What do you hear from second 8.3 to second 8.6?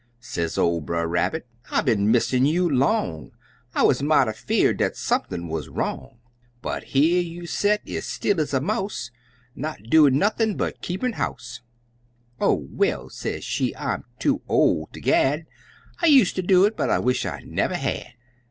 ez a